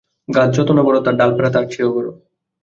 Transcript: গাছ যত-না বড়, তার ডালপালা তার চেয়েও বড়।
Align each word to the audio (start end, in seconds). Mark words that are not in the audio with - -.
গাছ 0.27 0.49
যত-না 0.55 0.81
বড়, 0.83 0.97
তার 1.05 1.15
ডালপালা 1.17 1.49
তার 1.49 1.65
চেয়েও 1.71 1.95
বড়। 1.95 2.07